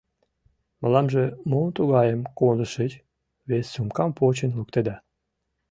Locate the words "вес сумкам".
3.49-4.11